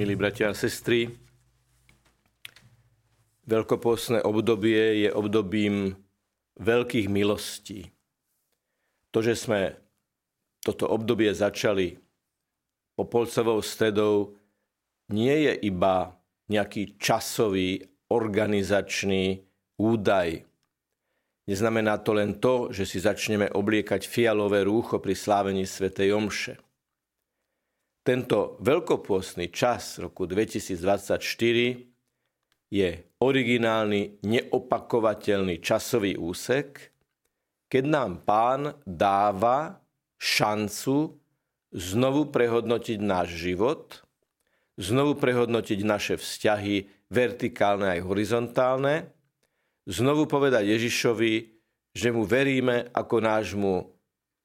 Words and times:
Milí 0.00 0.16
bratia 0.16 0.48
a 0.48 0.56
sestry, 0.56 1.12
veľkopôstne 3.44 4.24
obdobie 4.24 5.04
je 5.04 5.12
obdobím 5.12 5.92
veľkých 6.56 7.12
milostí. 7.12 7.84
To, 9.12 9.20
že 9.20 9.36
sme 9.36 9.76
toto 10.64 10.88
obdobie 10.88 11.28
začali 11.36 12.00
popolcovou 12.96 13.60
stredou, 13.60 14.40
nie 15.12 15.36
je 15.36 15.68
iba 15.68 16.16
nejaký 16.48 16.96
časový, 16.96 17.84
organizačný 18.08 19.44
údaj. 19.76 20.48
Neznamená 21.44 22.00
to 22.00 22.16
len 22.16 22.40
to, 22.40 22.72
že 22.72 22.88
si 22.88 23.04
začneme 23.04 23.52
obliekať 23.52 24.08
fialové 24.08 24.64
rúcho 24.64 24.96
pri 24.96 25.12
slávení 25.12 25.68
svätej 25.68 26.16
Omše 26.16 26.69
tento 28.00 28.56
veľkopôstny 28.64 29.52
čas 29.52 30.00
roku 30.00 30.24
2024 30.24 31.20
je 32.70 32.88
originálny, 33.20 34.22
neopakovateľný 34.24 35.60
časový 35.60 36.16
úsek, 36.16 36.94
keď 37.70 37.84
nám 37.86 38.24
pán 38.24 38.78
dáva 38.86 39.82
šancu 40.16 41.18
znovu 41.70 42.30
prehodnotiť 42.32 42.98
náš 42.98 43.36
život, 43.36 44.02
znovu 44.80 45.18
prehodnotiť 45.20 45.78
naše 45.84 46.14
vzťahy 46.16 47.06
vertikálne 47.12 47.98
aj 47.98 48.00
horizontálne, 48.06 49.12
znovu 49.86 50.24
povedať 50.30 50.66
Ježišovi, 50.66 51.32
že 51.90 52.08
mu 52.14 52.22
veríme 52.22 52.88
ako 52.94 53.16
nášmu 53.18 53.74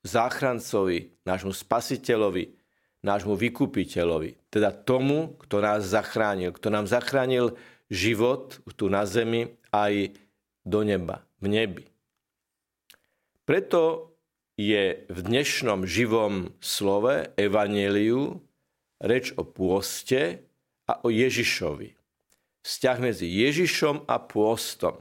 záchrancovi, 0.05 1.23
nášmu 1.25 1.53
spasiteľovi, 1.53 2.64
nášmu 3.05 3.38
vykupiteľovi, 3.38 4.50
teda 4.50 4.73
tomu, 4.73 5.38
kto 5.45 5.62
nás 5.62 5.86
zachránil, 5.86 6.52
kto 6.58 6.73
nám 6.73 6.90
zachránil 6.90 7.54
život 7.88 8.58
tu 8.73 8.89
na 8.89 9.06
zemi 9.06 9.53
aj 9.70 10.17
do 10.66 10.81
neba, 10.81 11.22
v 11.38 11.45
nebi. 11.53 11.86
Preto 13.45 14.09
je 14.58 15.06
v 15.06 15.20
dnešnom 15.22 15.86
živom 15.86 16.50
slove 16.58 17.30
Evangeliu 17.38 18.42
reč 18.97 19.36
o 19.38 19.45
pôste 19.45 20.42
a 20.90 20.97
o 21.06 21.14
Ježišovi. 21.14 21.94
Vzťah 22.66 22.97
medzi 22.97 23.30
Ježišom 23.30 24.09
a 24.09 24.17
pôstom. 24.17 24.97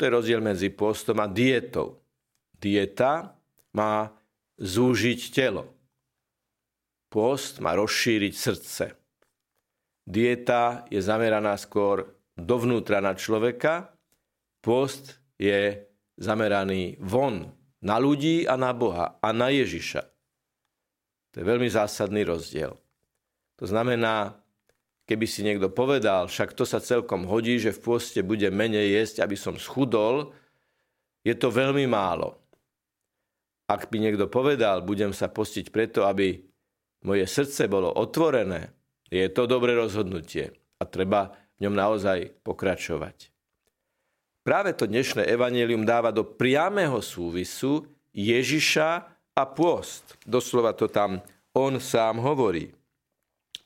je 0.00 0.10
rozdiel 0.10 0.40
medzi 0.40 0.72
pôstom 0.72 1.20
a 1.20 1.28
dietou. 1.28 2.00
Dieta 2.56 3.36
má 3.76 4.08
zúžiť 4.56 5.20
telo. 5.34 5.68
Pôst 7.12 7.60
má 7.60 7.76
rozšíriť 7.76 8.32
srdce. 8.32 8.84
Dieta 10.08 10.88
je 10.88 10.96
zameraná 11.04 11.60
skôr 11.60 12.08
dovnútra 12.40 13.04
na 13.04 13.12
človeka, 13.12 13.92
pôst 14.64 15.20
je 15.36 15.84
zameraný 16.16 16.96
von, 17.04 17.52
na 17.84 18.00
ľudí 18.00 18.48
a 18.48 18.56
na 18.56 18.72
Boha 18.72 19.20
a 19.20 19.28
na 19.36 19.52
Ježiša. 19.52 20.02
To 21.32 21.36
je 21.36 21.44
veľmi 21.44 21.68
zásadný 21.68 22.24
rozdiel. 22.24 22.80
To 23.60 23.64
znamená, 23.68 24.38
keby 25.04 25.26
si 25.28 25.44
niekto 25.44 25.68
povedal, 25.68 26.32
však 26.32 26.56
to 26.56 26.64
sa 26.64 26.80
celkom 26.80 27.28
hodí, 27.28 27.60
že 27.60 27.76
v 27.76 27.82
pôste 27.92 28.24
bude 28.24 28.48
menej 28.48 28.96
jesť, 28.96 29.28
aby 29.28 29.36
som 29.36 29.60
schudol, 29.60 30.32
je 31.20 31.36
to 31.36 31.52
veľmi 31.52 31.84
málo. 31.84 32.40
Ak 33.68 33.92
by 33.92 34.00
niekto 34.00 34.26
povedal, 34.32 34.80
budem 34.80 35.12
sa 35.12 35.28
postiť 35.30 35.68
preto, 35.70 36.08
aby 36.08 36.51
moje 37.02 37.26
srdce 37.26 37.66
bolo 37.66 37.90
otvorené, 37.90 38.74
je 39.12 39.26
to 39.28 39.44
dobré 39.44 39.76
rozhodnutie 39.76 40.54
a 40.80 40.82
treba 40.88 41.36
v 41.58 41.68
ňom 41.68 41.74
naozaj 41.76 42.32
pokračovať. 42.42 43.30
Práve 44.42 44.74
to 44.74 44.90
dnešné 44.90 45.22
evanelium 45.30 45.86
dáva 45.86 46.10
do 46.10 46.26
priamého 46.26 46.98
súvisu 46.98 47.86
Ježiša 48.10 48.88
a 49.38 49.42
pôst. 49.46 50.18
Doslova 50.26 50.74
to 50.74 50.90
tam 50.90 51.22
on 51.54 51.78
sám 51.78 52.18
hovorí. 52.18 52.74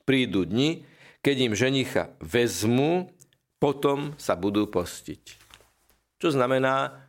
Prídu 0.04 0.44
dni, 0.44 0.84
keď 1.24 1.36
im 1.50 1.54
ženicha 1.56 2.12
vezmu, 2.20 3.08
potom 3.56 4.12
sa 4.20 4.36
budú 4.36 4.68
postiť. 4.68 5.22
Čo 6.20 6.28
znamená, 6.36 7.08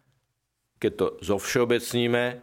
keď 0.79 0.91
to 0.95 1.07
zovšeobecníme, 1.21 2.39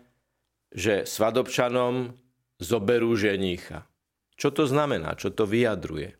že 0.74 1.08
svadobčanom 1.08 2.12
zoberú 2.58 3.14
ženícha. 3.14 3.86
Čo 4.34 4.50
to 4.50 4.64
znamená? 4.66 5.14
Čo 5.14 5.30
to 5.30 5.46
vyjadruje? 5.46 6.14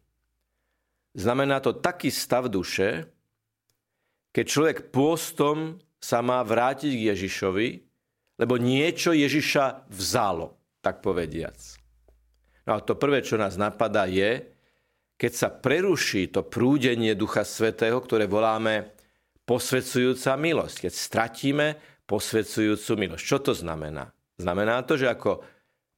Znamená 1.14 1.62
to 1.62 1.78
taký 1.78 2.10
stav 2.10 2.50
duše, 2.50 3.06
keď 4.34 4.44
človek 4.50 4.78
pôstom 4.90 5.78
sa 6.02 6.18
má 6.18 6.42
vrátiť 6.42 6.90
k 6.90 7.06
Ježišovi, 7.14 7.68
lebo 8.42 8.58
niečo 8.58 9.14
Ježiša 9.14 9.86
vzalo, 9.94 10.58
tak 10.82 11.00
povediac. 11.06 11.54
No 12.66 12.76
a 12.76 12.82
to 12.82 12.98
prvé, 12.98 13.22
čo 13.22 13.38
nás 13.38 13.54
napadá, 13.54 14.10
je, 14.10 14.42
keď 15.14 15.32
sa 15.32 15.48
preruší 15.54 16.34
to 16.34 16.42
prúdenie 16.42 17.14
Ducha 17.14 17.46
Svetého, 17.46 17.94
ktoré 18.02 18.26
voláme 18.26 18.90
posvedzujúca 19.46 20.34
milosť. 20.34 20.88
Keď 20.88 20.92
stratíme 20.92 21.66
posvedzujúcu 22.10 22.92
milosť. 22.98 23.22
Čo 23.22 23.38
to 23.38 23.52
znamená? 23.54 24.10
Znamená 24.34 24.82
to, 24.82 24.98
že 24.98 25.06
ako 25.06 25.46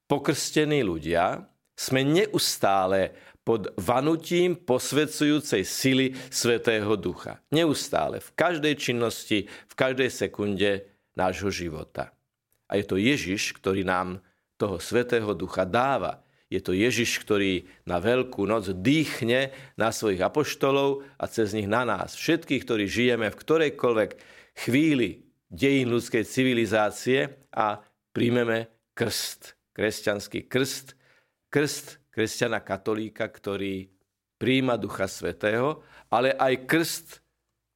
pokrstení 0.07 0.87
ľudia 0.87 1.47
sme 1.77 2.03
neustále 2.03 3.13
pod 3.47 3.71
vanutím 3.79 4.59
posvedcujúcej 4.59 5.63
sily 5.63 6.07
Svetého 6.35 6.99
Ducha. 6.99 7.39
Neustále, 7.55 8.19
v 8.19 8.31
každej 8.35 8.75
činnosti, 8.75 9.47
v 9.47 9.75
každej 9.79 10.11
sekunde 10.11 10.71
nášho 11.15 11.55
života. 11.55 12.11
A 12.67 12.75
je 12.75 12.85
to 12.87 12.99
Ježiš, 12.99 13.55
ktorý 13.55 13.87
nám 13.87 14.19
toho 14.59 14.83
Svetého 14.83 15.31
Ducha 15.39 15.63
dáva. 15.63 16.27
Je 16.51 16.59
to 16.59 16.75
Ježiš, 16.75 17.23
ktorý 17.23 17.71
na 17.87 18.03
Veľkú 18.03 18.43
noc 18.47 18.71
dýchne 18.71 19.55
na 19.79 19.95
svojich 19.95 20.23
apoštolov 20.27 21.07
a 21.15 21.25
cez 21.31 21.55
nich 21.55 21.71
na 21.71 21.87
nás. 21.87 22.19
Všetkých, 22.19 22.63
ktorí 22.67 22.85
žijeme 22.91 23.31
v 23.31 23.39
ktorejkoľvek 23.39 24.11
chvíli 24.67 25.23
dejín 25.47 25.95
ľudskej 25.95 26.27
civilizácie 26.27 27.47
a 27.55 27.79
príjmeme 28.11 28.71
krst 28.95 29.56
kresťanský 29.77 30.49
krst, 30.49 30.97
krst 31.53 32.01
kresťana 32.09 32.65
katolíka, 32.65 33.29
ktorý 33.29 33.93
príjima 34.41 34.81
Ducha 34.81 35.05
Svetého, 35.05 35.85
ale 36.09 36.33
aj 36.33 36.65
krst 36.65 37.21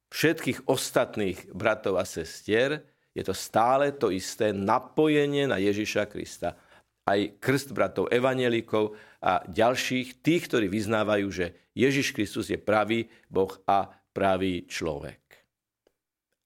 všetkých 0.09 0.65
ostatných 0.65 1.53
bratov 1.53 2.01
a 2.01 2.05
sestier, 2.09 2.81
je 3.13 3.21
to 3.21 3.37
stále 3.37 3.93
to 3.93 4.09
isté 4.09 4.49
napojenie 4.49 5.45
na 5.45 5.61
Ježiša 5.61 6.09
Krista. 6.09 6.57
Aj 7.05 7.19
krst 7.37 7.75
bratov 7.75 8.09
evanelikov 8.09 8.97
a 9.21 9.45
ďalších, 9.45 10.25
tých, 10.25 10.47
ktorí 10.49 10.71
vyznávajú, 10.71 11.27
že 11.29 11.45
Ježiš 11.77 12.17
Kristus 12.17 12.49
je 12.49 12.57
pravý 12.57 13.11
Boh 13.29 13.51
a 13.67 13.93
pravý 14.15 14.65
človek. 14.65 15.19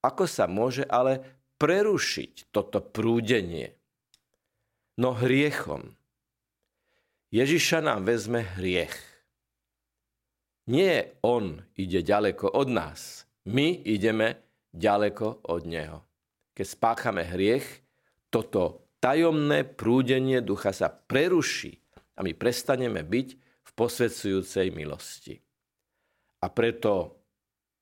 Ako 0.04 0.26
sa 0.28 0.46
môže 0.46 0.86
ale 0.86 1.22
prerušiť 1.58 2.52
toto 2.52 2.82
prúdenie? 2.82 3.85
No 4.96 5.12
hriechom. 5.12 5.96
Ježiša 7.36 7.84
nám 7.84 8.08
vezme 8.08 8.48
hriech. 8.56 8.96
Nie 10.72 11.20
on 11.22 11.62
ide 11.78 12.02
ďaleko 12.02 12.50
od 12.56 12.68
nás, 12.72 13.28
my 13.46 13.86
ideme 13.86 14.42
ďaleko 14.74 15.46
od 15.46 15.64
neho. 15.68 16.00
Keď 16.56 16.66
spáchame 16.66 17.28
hriech, 17.28 17.86
toto 18.32 18.90
tajomné 19.04 19.68
prúdenie 19.68 20.42
ducha 20.42 20.74
sa 20.74 20.90
preruší 20.90 21.78
a 22.18 22.24
my 22.24 22.34
prestaneme 22.34 23.04
byť 23.04 23.28
v 23.62 23.70
posvedcujúcej 23.76 24.72
milosti. 24.74 25.38
A 26.42 26.48
preto 26.50 27.20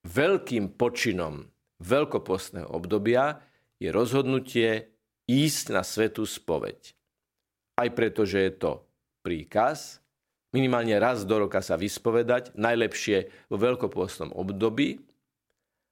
veľkým 0.04 0.75
počinom 0.75 1.48
veľkopostného 1.80 2.68
obdobia 2.74 3.39
je 3.80 3.94
rozhodnutie 3.94 4.92
ísť 5.30 5.65
na 5.71 5.83
svetú 5.86 6.27
spoveď 6.27 7.02
aj 7.78 7.90
preto, 7.98 8.24
že 8.24 8.50
je 8.50 8.52
to 8.54 8.72
príkaz, 9.25 10.04
minimálne 10.54 10.94
raz 11.02 11.25
do 11.25 11.42
roka 11.42 11.60
sa 11.66 11.74
vyspovedať, 11.75 12.54
najlepšie 12.54 13.50
vo 13.50 13.58
veľkopôstnom 13.58 14.31
období, 14.38 15.02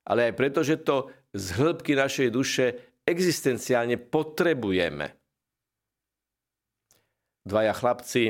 ale 0.06 0.30
aj 0.30 0.34
preto, 0.38 0.62
že 0.62 0.82
to 0.82 1.10
z 1.34 1.46
hĺbky 1.58 1.98
našej 1.98 2.30
duše 2.30 2.66
existenciálne 3.06 3.98
potrebujeme. 3.98 5.18
Dvaja 7.42 7.74
chlapci 7.74 8.30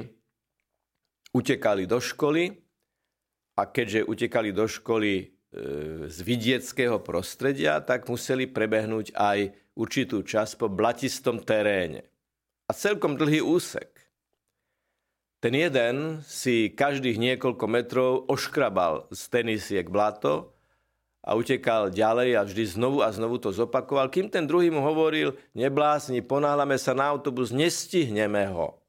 utekali 1.36 1.84
do 1.84 2.00
školy 2.00 2.48
a 3.60 3.68
keďže 3.68 4.08
utekali 4.08 4.56
do 4.56 4.68
školy 4.72 5.12
e, 5.20 5.26
z 6.08 6.18
vidieckého 6.24 7.04
prostredia, 7.04 7.84
tak 7.84 8.08
museli 8.08 8.48
prebehnúť 8.48 9.12
aj 9.12 9.52
určitú 9.76 10.24
časť 10.24 10.56
po 10.56 10.72
blatistom 10.72 11.44
teréne 11.44 12.11
a 12.72 12.80
celkom 12.80 13.20
dlhý 13.20 13.44
úsek. 13.44 13.92
Ten 15.44 15.60
jeden 15.60 16.24
si 16.24 16.72
každých 16.72 17.20
niekoľko 17.20 17.66
metrov 17.68 18.24
oškrabal 18.32 19.12
z 19.12 19.22
tenisiek 19.28 19.92
blato 19.92 20.56
a 21.20 21.36
utekal 21.36 21.92
ďalej 21.92 22.40
a 22.40 22.48
vždy 22.48 22.64
znovu 22.72 23.04
a 23.04 23.12
znovu 23.12 23.44
to 23.44 23.52
zopakoval, 23.52 24.08
kým 24.08 24.32
ten 24.32 24.48
druhý 24.48 24.72
mu 24.72 24.80
hovoril, 24.88 25.36
neblázni, 25.52 26.24
ponáhľame 26.24 26.80
sa 26.80 26.96
na 26.96 27.12
autobus, 27.12 27.52
nestihneme 27.52 28.48
ho. 28.56 28.80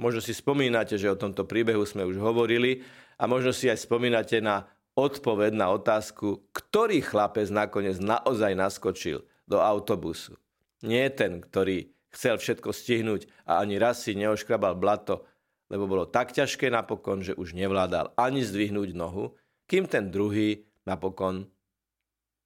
Možno 0.00 0.24
si 0.24 0.32
spomínate, 0.32 0.96
že 0.96 1.12
o 1.12 1.20
tomto 1.20 1.44
príbehu 1.44 1.84
sme 1.84 2.08
už 2.08 2.16
hovorili 2.16 2.80
a 3.20 3.28
možno 3.28 3.52
si 3.52 3.68
aj 3.68 3.84
spomínate 3.84 4.40
na 4.40 4.64
odpoveď 4.96 5.52
na 5.52 5.68
otázku, 5.68 6.48
ktorý 6.56 7.04
chlapec 7.04 7.52
nakoniec 7.52 8.00
naozaj 8.00 8.56
naskočil 8.56 9.28
do 9.44 9.60
autobusu. 9.60 10.40
Nie 10.80 11.12
ten, 11.12 11.44
ktorý 11.44 11.99
chcel 12.10 12.38
všetko 12.38 12.70
stihnúť 12.74 13.30
a 13.46 13.62
ani 13.62 13.78
raz 13.78 14.02
si 14.02 14.18
neoškrabal 14.18 14.78
blato, 14.78 15.26
lebo 15.70 15.86
bolo 15.86 16.04
tak 16.10 16.34
ťažké 16.34 16.66
napokon, 16.68 17.22
že 17.22 17.38
už 17.38 17.54
nevládal 17.54 18.12
ani 18.18 18.42
zdvihnúť 18.42 18.90
nohu, 18.98 19.38
kým 19.70 19.86
ten 19.86 20.10
druhý 20.10 20.66
napokon 20.82 21.46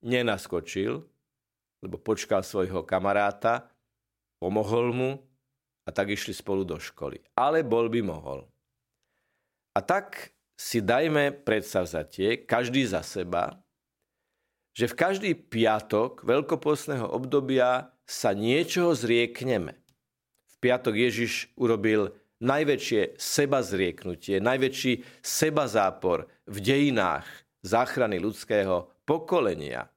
nenaskočil, 0.04 1.00
lebo 1.80 1.96
počkal 1.96 2.44
svojho 2.44 2.84
kamaráta, 2.84 3.72
pomohol 4.36 4.92
mu 4.92 5.10
a 5.84 5.90
tak 5.92 6.12
išli 6.12 6.36
spolu 6.36 6.68
do 6.68 6.76
školy. 6.76 7.24
Ale 7.32 7.64
bol 7.64 7.88
by 7.88 8.00
mohol. 8.04 8.44
A 9.72 9.80
tak 9.80 10.36
si 10.54 10.84
dajme 10.84 11.32
predsavzatie, 11.32 12.44
každý 12.44 12.84
za 12.84 13.00
seba, 13.00 13.63
že 14.74 14.90
v 14.90 14.98
každý 14.98 15.30
piatok 15.38 16.26
veľkopostného 16.26 17.06
obdobia 17.06 17.94
sa 18.04 18.34
niečoho 18.34 18.92
zriekneme. 18.92 19.78
V 20.50 20.54
piatok 20.58 20.98
Ježiš 20.98 21.54
urobil 21.54 22.10
najväčšie 22.42 23.16
seba 23.16 23.62
zrieknutie, 23.62 24.42
najväčší 24.42 25.22
seba 25.22 25.70
zápor 25.70 26.26
v 26.50 26.58
dejinách 26.58 27.24
záchrany 27.64 28.18
ľudského 28.18 28.90
pokolenia. 29.06 29.88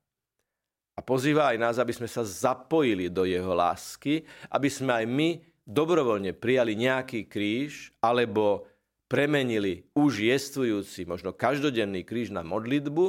A 0.98 1.00
pozýva 1.02 1.54
aj 1.54 1.58
nás, 1.58 1.76
aby 1.78 1.94
sme 1.94 2.10
sa 2.10 2.26
zapojili 2.26 3.10
do 3.10 3.26
jeho 3.28 3.54
lásky, 3.54 4.26
aby 4.50 4.70
sme 4.70 5.04
aj 5.04 5.06
my 5.06 5.30
dobrovoľne 5.68 6.32
prijali 6.38 6.74
nejaký 6.80 7.28
kríž 7.28 7.92
alebo 8.00 8.66
premenili 9.12 9.86
už 9.94 10.26
jestvujúci, 10.26 11.06
možno 11.06 11.36
každodenný 11.36 12.08
kríž 12.08 12.32
na 12.32 12.42
modlitbu 12.42 13.06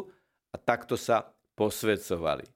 a 0.53 0.57
takto 0.59 0.99
sa 0.99 1.38
posvedcovali. 1.59 2.47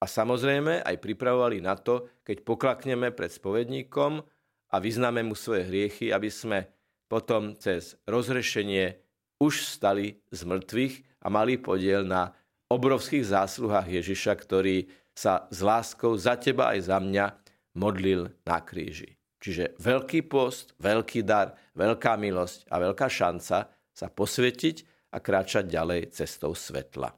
A 0.00 0.08
samozrejme 0.08 0.80
aj 0.80 0.96
pripravovali 0.96 1.60
na 1.60 1.76
to, 1.76 2.08
keď 2.24 2.40
poklakneme 2.40 3.12
pred 3.12 3.28
spovedníkom, 3.28 4.24
a 4.70 4.76
vyznáme 4.78 5.26
mu 5.26 5.34
svoje 5.34 5.66
hriechy, 5.66 6.14
aby 6.14 6.30
sme 6.30 6.70
potom 7.10 7.58
cez 7.58 7.98
rozrešenie 8.06 9.02
už 9.42 9.66
stali 9.66 10.22
z 10.30 10.46
mŕtvych 10.46 10.94
a 11.20 11.28
mali 11.28 11.58
podiel 11.58 12.06
na 12.06 12.30
obrovských 12.70 13.34
zásluhách 13.34 13.90
Ježiša, 13.90 14.32
ktorý 14.38 14.86
sa 15.10 15.50
s 15.50 15.58
láskou 15.58 16.14
za 16.14 16.38
teba 16.38 16.70
aj 16.70 16.86
za 16.86 17.02
mňa 17.02 17.26
modlil 17.74 18.30
na 18.46 18.62
kríži. 18.62 19.18
Čiže 19.42 19.74
veľký 19.80 20.30
post, 20.30 20.76
veľký 20.78 21.26
dar, 21.26 21.56
veľká 21.74 22.14
milosť 22.14 22.70
a 22.70 22.78
veľká 22.78 23.08
šanca 23.10 23.58
sa 23.90 24.06
posvetiť 24.06 24.76
a 25.10 25.18
kráčať 25.18 25.66
ďalej 25.66 26.14
cestou 26.14 26.54
svetla. 26.54 27.10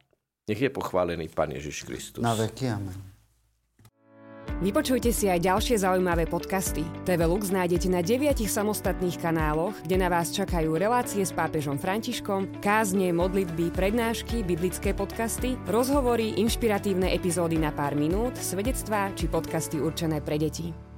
Nech 0.53 0.61
je 0.61 0.69
pochválený 0.69 1.33
Pán 1.33 1.49
Ježiš 1.49 1.89
Kristus. 1.89 2.21
Na 2.21 2.37
veky, 2.37 2.69
amen. 2.69 2.93
Vypočujte 4.61 5.09
si 5.09 5.25
aj 5.33 5.49
ďalšie 5.49 5.81
zaujímavé 5.81 6.29
podcasty. 6.29 6.85
TV 7.09 7.25
Lux 7.25 7.49
nájdete 7.49 7.89
na 7.89 8.05
deviatich 8.05 8.53
samostatných 8.53 9.17
kanáloch, 9.17 9.73
kde 9.89 9.97
na 9.97 10.13
vás 10.13 10.29
čakajú 10.29 10.77
relácie 10.77 11.25
s 11.25 11.33
pápežom 11.33 11.81
Františkom, 11.81 12.61
kázne, 12.61 13.17
modlitby, 13.17 13.73
prednášky, 13.73 14.45
biblické 14.45 14.93
podcasty, 14.93 15.57
rozhovory, 15.65 16.37
inšpiratívne 16.37 17.17
epizódy 17.17 17.57
na 17.57 17.73
pár 17.73 17.97
minút, 17.97 18.37
svedectvá 18.37 19.09
či 19.17 19.33
podcasty 19.33 19.81
určené 19.81 20.21
pre 20.21 20.37
deti. 20.37 20.92